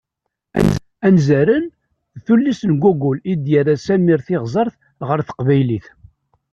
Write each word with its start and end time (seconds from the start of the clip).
"Anzaren", 1.07 1.65
d 2.17 2.19
tullist 2.25 2.63
n 2.71 2.73
Gogol 2.83 3.17
i 3.31 3.33
d-yerra 3.35 3.75
Samir 3.85 4.19
Tiɣzert 4.27 4.75
ɣer 5.07 5.19
teqbaylit. 5.27 5.85